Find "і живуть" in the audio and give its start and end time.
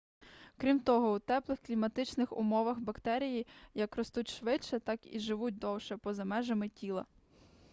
5.15-5.57